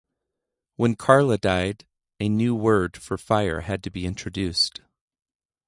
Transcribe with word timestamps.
When 0.77 0.95
Karla 0.95 1.37
died, 1.37 1.85
a 2.19 2.27
new 2.27 2.55
word 2.55 2.97
for 2.97 3.19
fire 3.19 3.59
had 3.61 3.83
to 3.83 3.91
be 3.91 4.07
introduced. 4.07 4.81